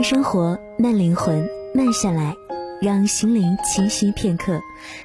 [0.00, 2.34] 慢生活，慢灵魂，慢下来，
[2.80, 4.58] 让心灵清晰片刻。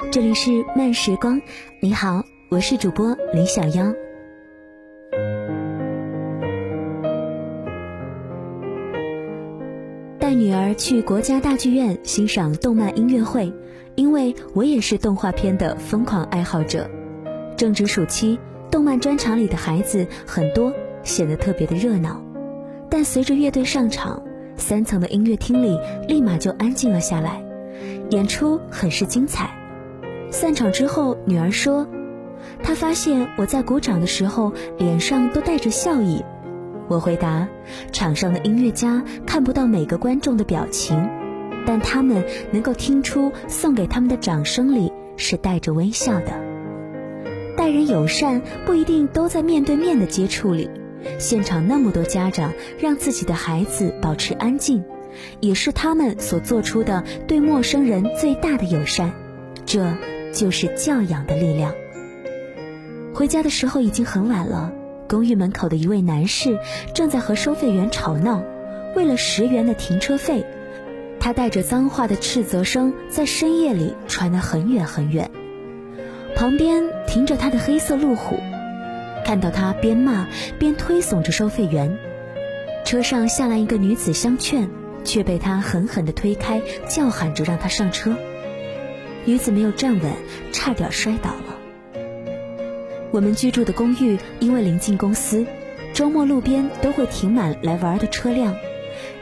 [0.10, 1.42] 这里是慢时光，
[1.81, 3.94] 你好，我是主播李小妖。
[10.18, 13.51] 带女儿去国家大剧院欣赏动漫音乐会，
[13.96, 16.90] 因为我也是动画片的疯狂爱好者。
[17.58, 18.40] 正值暑期，
[18.72, 20.73] 动漫专场里的孩子很多，
[21.04, 22.23] 显得特别的热闹。
[22.90, 24.23] 但随着乐队上场，
[24.58, 25.77] 三层的音乐厅里
[26.08, 27.44] 立马就安静了下来，
[28.09, 29.50] 演出很是精彩。
[30.31, 31.88] 散场之后，女儿说
[32.64, 36.23] ：“她发现我在鼓掌的时候脸上都带着笑意。”
[36.88, 37.48] 我回答
[37.91, 41.09] ：“场上的音乐家看不到每个观众的表情，
[41.66, 46.34] 但他们能够听出送给他们的掌声里是带着微笑的。
[47.58, 50.70] 待人友善不一定都在面对面的接触里。”
[51.20, 54.84] 现场那么多家长让自己的孩子保持安静，
[55.39, 59.14] 也是他们所做出的对陌生人最大的友善。
[59.66, 59.94] 这
[60.33, 61.73] 就是教养的力量。
[63.14, 64.72] 回家的时候已经很晚了，
[65.08, 66.59] 公寓门口的一位男士
[66.94, 68.44] 正在和收费员吵闹，
[68.95, 70.45] 为了十元的停车费，
[71.20, 75.31] 他带着脏话的斥责声在深夜里传得很远很远。
[76.36, 78.36] 旁边停着他的黑色路虎。
[79.26, 80.28] 看到他边骂
[80.59, 81.98] 边推搡着收费员，
[82.86, 84.70] 车上下来一个女子相劝，
[85.04, 88.16] 却被他狠狠地推开，叫喊着让他上车。
[89.26, 90.14] 女子没有站稳，
[90.52, 91.58] 差点摔倒了。
[93.09, 95.44] 我们居住的公寓因为临近公司，
[95.92, 98.56] 周末路边都会停满来玩的车辆，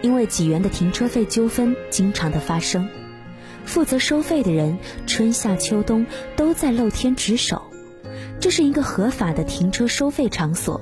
[0.02, 2.90] 因为几元的停车费纠纷经常的发生，
[3.64, 7.62] 负责收费的人春夏秋冬都在露天值守。
[8.44, 10.81] 这是一个合法的停车收费场所，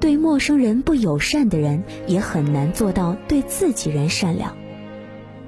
[0.00, 4.52] 对陌生人不友善的人也很难做到对自己人善良。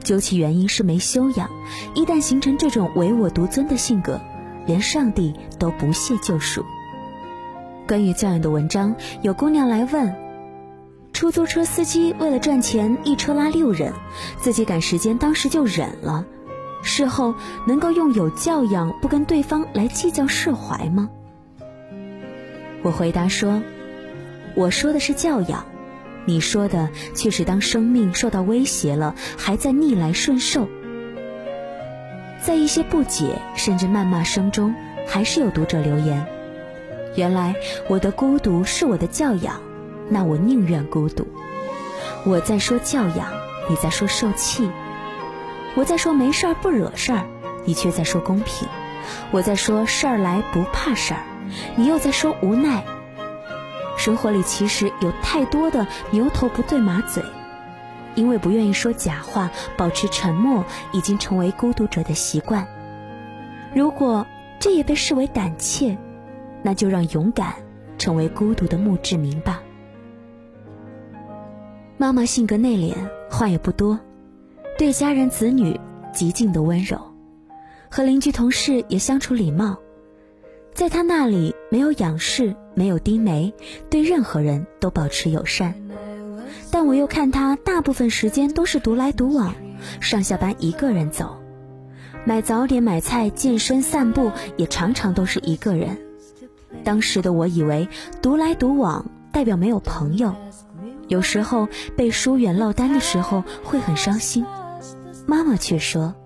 [0.05, 1.50] 究其原因是没修养，
[1.97, 4.21] 一旦形成这种唯我独尊的性格，
[4.65, 6.65] 连上帝都不屑救赎。
[7.89, 10.15] 关于教养的文章，有姑娘来问：
[11.12, 13.93] 出租车司机为了赚钱，一车拉六人，
[14.39, 16.25] 自己赶时间，当时就忍了，
[16.84, 17.34] 事后
[17.67, 21.11] 能够用有教养不跟对方来计较释怀吗？
[22.84, 23.62] 我回答说
[24.55, 25.65] ：“我说的是教养，
[26.27, 30.69] 你说的却是当生命受到威胁了，还在逆来顺受。”
[32.44, 34.75] 在一些不解甚至谩骂声中，
[35.09, 36.27] 还是有读者留言
[37.17, 37.55] ：“原来
[37.89, 39.62] 我的孤独是我的教养，
[40.11, 41.27] 那我宁愿孤独。”
[42.27, 43.33] 我在说教养，
[43.71, 44.69] 你在说受气；
[45.75, 47.25] 我在说没事儿不惹事儿，
[47.65, 48.69] 你却在说公平；
[49.31, 51.21] 我在说事儿来不怕事儿。
[51.77, 52.84] 你又在说无奈。
[53.97, 57.22] 生活里其实有太多的牛头不对马嘴，
[58.15, 62.66] 因为不愿意说假话，保持沉默已经成为孤独者的习惯。
[63.75, 64.27] 如果
[64.59, 65.97] 这也被视为胆怯，
[66.62, 67.55] 那就让勇敢
[67.97, 69.62] 成为孤独的墓志铭吧。
[71.97, 72.94] 妈妈性格内敛，
[73.31, 74.00] 话也不多，
[74.76, 75.78] 对家人子女
[76.12, 77.00] 极尽的温柔，
[77.88, 79.78] 和邻居同事也相处礼貌。
[80.75, 83.55] 在他那里没有仰视，没有低眉，
[83.89, 85.73] 对任何人都保持友善。
[86.73, 89.55] 但我又看他大部分时间都是独来独往，
[90.01, 91.37] 上下班一个人走，
[92.27, 95.97] 买早点、买菜、健身、散步也常常都是一个人。
[96.83, 97.89] 当时的我以为
[98.21, 100.35] 独来独往代表没有朋友，
[101.06, 104.45] 有时候被疏远落单的时候会很伤心。
[105.25, 106.17] 妈妈却说：“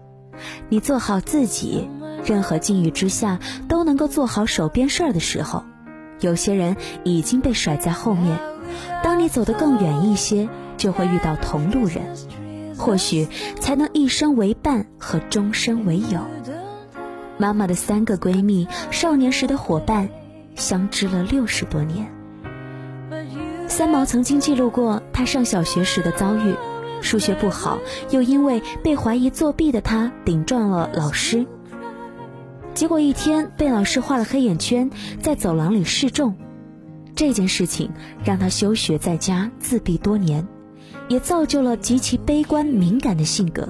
[0.70, 1.86] 你做好自己。”
[2.28, 5.64] 任何境遇之下都能够做好手边事儿的时候，
[6.20, 8.38] 有些人已经被甩在后面。
[9.02, 10.46] 当你走得更远一些，
[10.76, 12.02] 就会遇到同路人，
[12.76, 13.26] 或许
[13.60, 16.20] 才能一生为伴和终身为友。
[17.38, 20.10] 妈妈的三个闺蜜，少年时的伙伴，
[20.54, 22.12] 相知了六十多年。
[23.68, 26.54] 三毛曾经记录过她上小学时的遭遇：
[27.00, 27.78] 数学不好，
[28.10, 31.46] 又因为被怀疑作弊的她顶撞了老师。
[32.78, 34.88] 结果一天被老师画了黑眼圈，
[35.20, 36.36] 在走廊里示众。
[37.16, 37.90] 这件事情
[38.24, 40.46] 让他休学在家自闭多年，
[41.08, 43.68] 也造就了极其悲观敏感的性格。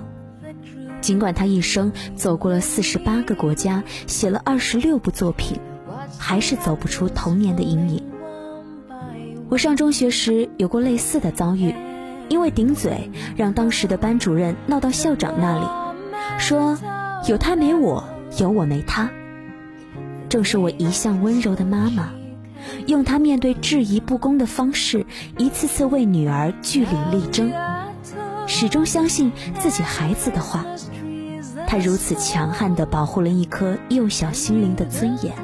[1.01, 5.59] 尽管他一生走过了四十八个国家，写了二十六部作品，
[6.19, 8.05] 还是走不出童年的阴影。
[9.49, 11.75] 我上中学时有过类似的遭遇，
[12.29, 16.79] 因为顶嘴，让当时的班主任闹到校长那里，说
[17.27, 18.05] 有他没我。
[18.37, 19.11] 有我没他，
[20.29, 22.11] 正是我一向温柔的妈妈，
[22.87, 25.07] 用她面对质疑不公的方式，
[25.39, 27.51] 一次次为女儿据理力争。
[28.47, 30.65] 始终相信自己孩子的话。
[31.67, 35.35] 她如此强悍地保护了一颗幼小心灵的尊严，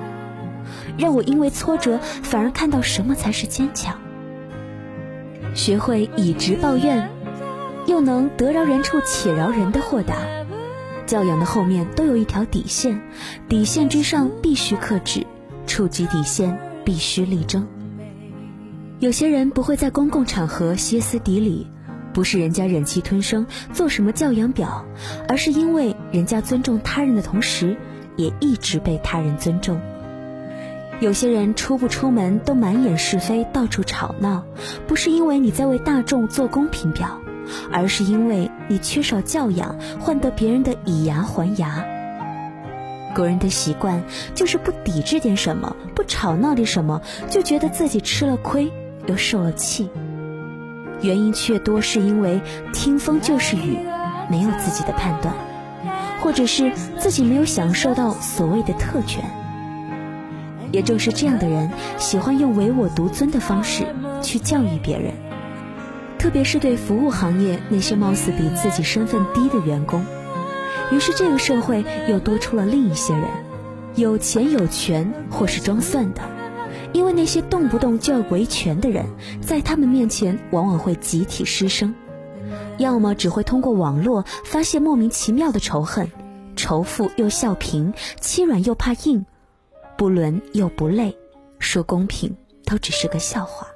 [0.97, 3.99] 让我因为挫折反而看到什么才是坚强。
[5.55, 7.11] 学会以直报怨，
[7.87, 10.17] 又能得饶人处且饶人的豁达。
[11.07, 13.01] 教养的后面都有一条底线，
[13.49, 15.27] 底线之上必须克制，
[15.67, 17.67] 触及底线必须力争。
[19.01, 21.67] 有些人不会在公共场合歇斯底里，
[22.13, 24.85] 不是人家忍气吞声做什么教养表，
[25.29, 27.77] 而是因为人家尊重他人的同时，
[28.17, 29.81] 也一直被他人尊重。
[31.01, 34.45] 有些人出不出门都满眼是非，到处吵闹，
[34.87, 37.21] 不是因为你在为大众做公平表。
[37.73, 41.85] 而是因为你缺少教养，换得别人的以牙还牙。
[43.15, 44.03] 国人的习惯
[44.35, 47.01] 就是不抵制点什么，不吵闹点什么，
[47.31, 48.73] 就觉得自己吃了亏，
[49.07, 49.89] 又受了气。
[51.01, 52.41] 原因却多是因为
[52.73, 53.79] 听风就是雨，
[54.29, 55.35] 没有自己的判断，
[56.21, 59.23] 或者是自己没有享受到所谓的特权。
[60.73, 63.87] 也正是这样的人，喜欢用唯我独尊的方式
[64.23, 65.13] 去教育别人。
[66.25, 70.03] 特别是对服务行业那些貌似比自己身份低的员工，
[70.91, 73.29] 于是这个社会又多出了另一些人，
[73.95, 76.23] 有钱有权或是装蒜的，
[76.95, 79.05] 因为那些动不动就要维权的人，
[79.43, 81.95] 在他们面前往往会集体失声，
[82.79, 86.11] 要么只会通过网络发泄莫名其妙的仇恨，
[86.57, 89.27] 仇富又笑贫，欺软又怕硬，
[89.99, 91.19] 不伦又不类，
[91.59, 92.35] 说公平
[92.65, 93.67] 都只是个笑话。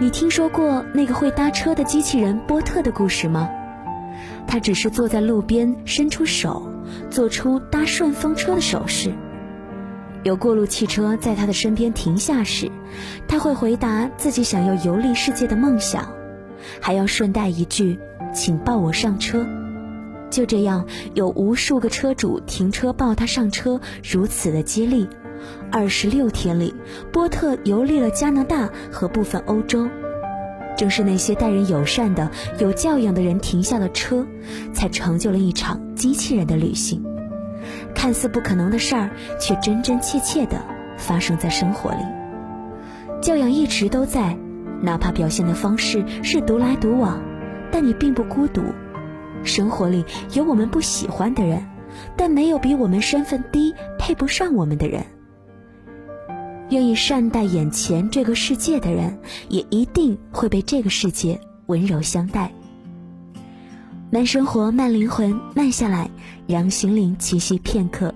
[0.00, 3.48] 你听说过那个会搭车的机器人波特的故事吗？
[4.46, 6.72] 他只是坐在路边，伸出手，
[7.10, 9.12] 做出搭顺风车的手势。
[10.22, 12.70] 有过路汽车在他的身边停下时，
[13.26, 16.08] 他会回答自己想要游历世界的梦想，
[16.80, 17.98] 还要顺带一句
[18.32, 19.44] ：“请抱我上车。”
[20.30, 25.08] 就这样，有无数个车主停车抱他上车，如此的接力。
[25.70, 26.74] 二十六天里，
[27.12, 29.88] 波特游历了加拿大和部分欧洲。
[30.76, 34.24] 正是那些待人友善的、有教养的人停下了车，
[34.72, 37.04] 才成就了一场机器人的旅行。
[37.94, 40.60] 看似不可能的事儿，却真真切切的
[40.96, 41.98] 发生在生活里。
[43.20, 44.38] 教养一直都在，
[44.80, 47.20] 哪怕表现的方式是独来独往，
[47.72, 48.62] 但你并不孤独。
[49.42, 51.66] 生活里有我们不喜欢的人，
[52.16, 55.04] 但没有比我们身份低、配不上我们的人。
[56.70, 59.18] 愿意善待眼前这个世界的人，
[59.48, 62.52] 也一定会被这个世界温柔相待。
[64.10, 66.10] 慢生活，慢灵魂，慢下来，
[66.46, 68.14] 让心灵栖息片刻。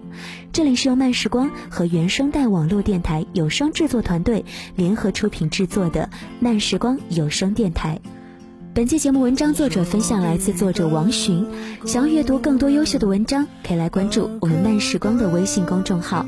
[0.50, 4.44] 这里是由慢时光和原声带网络电台有声制作团队
[4.74, 6.08] 联合出品制作的
[6.40, 8.00] 慢时光有声电台。
[8.74, 11.46] 本期节目文章作者分享来自作者王寻。
[11.84, 16.24] 想要阅读更多优秀的文章，可以来关注我们慢时光的微信公众号。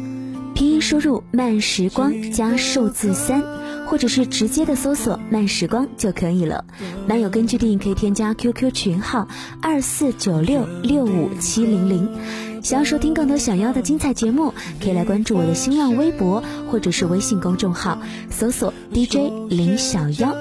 [0.55, 3.43] 拼音输入“慢时光”加数字三，
[3.87, 6.65] 或者是直接的搜索“慢时光”就可以了。
[7.07, 9.27] 男友根据地可以添加 QQ 群号
[9.61, 12.09] 二四九六六五七零零。
[12.63, 17.99] 想要收听更多想要的精彩节目，可以来关注我的新浪微博或者是微信公众号，
[18.31, 20.35] 搜索 DJ 林小妖。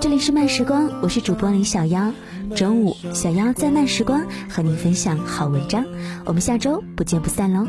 [0.00, 2.12] 这里是慢时光，我是主播林小妖。
[2.54, 5.84] 中午，小妖在慢时光和您分享好文章。
[6.24, 7.66] 我们下周不见不散喽。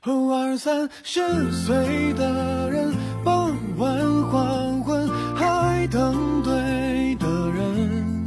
[0.00, 3.98] 二三十岁的人，傍晚
[4.30, 8.24] 黄昏还等对的人，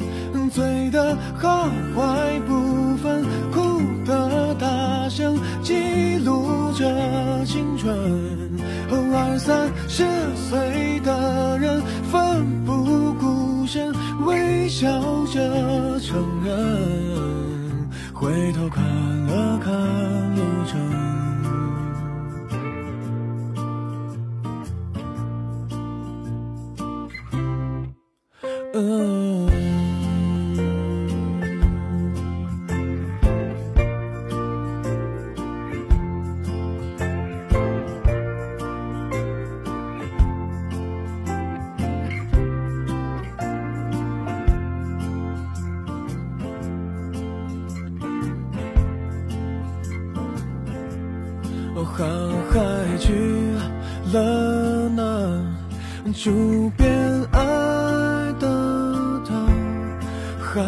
[0.49, 3.23] 醉的好坏不分，
[3.53, 7.89] 哭的大声记录着青春。
[9.13, 10.03] 二三十
[10.35, 13.93] 岁的人，奋不顾身
[14.25, 14.89] 微笑
[15.27, 18.83] 着承认，回头看
[60.53, 60.59] 还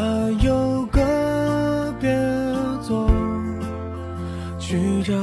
[0.42, 2.10] 有个别
[2.82, 3.06] 做
[4.58, 5.14] 曲调，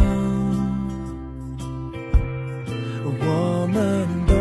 [3.21, 4.35] 我们都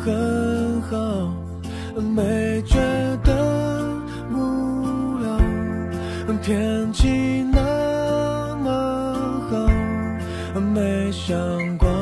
[0.00, 0.96] 很好，
[2.16, 2.78] 没觉
[3.22, 3.30] 得
[4.32, 5.26] 无聊。
[6.42, 8.70] 天气那么
[9.50, 11.36] 好，没想
[11.76, 11.97] 过。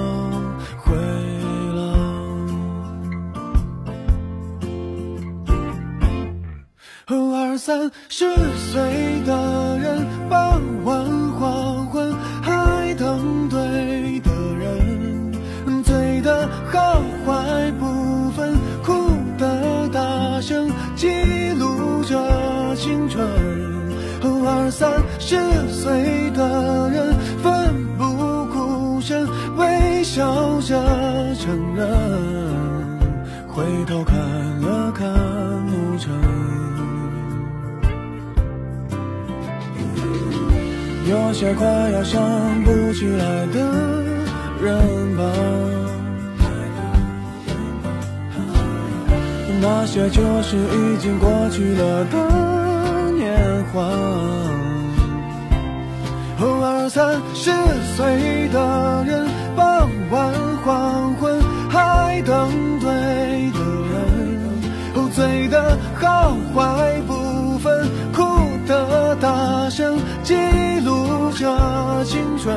[7.67, 8.25] 三十
[8.71, 8.81] 岁
[9.27, 18.55] 的人，傍晚黄昏还等对的人，醉的好坏不分，
[18.85, 18.93] 哭
[19.37, 21.09] 的大声，记
[21.59, 23.27] 录着青春。
[24.23, 25.37] 二三十
[25.69, 28.05] 岁的人，奋不
[28.47, 31.89] 顾身，微笑着承认，
[33.49, 34.56] 回头看了看
[41.09, 42.21] 有些快要想
[42.65, 43.61] 不起来的
[44.61, 45.23] 人吧，
[49.61, 53.89] 那些就是已经过去了的年华。
[56.39, 57.51] 二三十
[57.97, 60.33] 岁的人，傍晚
[60.65, 62.89] 黄昏还等对
[63.53, 63.61] 的
[63.93, 63.95] 人，
[65.13, 67.01] 醉的好坏，
[69.15, 70.35] 大声，记
[70.85, 72.57] 录着青春。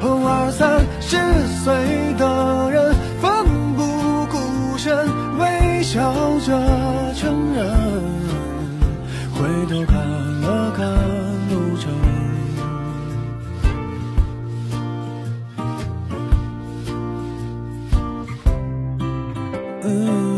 [0.00, 1.16] 二三十
[1.62, 1.74] 岁
[2.18, 3.44] 的人，奋
[3.76, 3.82] 不
[4.30, 6.00] 顾身，微笑
[6.40, 6.58] 着
[7.14, 7.66] 承认，
[9.34, 9.96] 回头看
[10.42, 10.86] 了看
[11.50, 11.90] 路程。
[19.84, 20.37] 嗯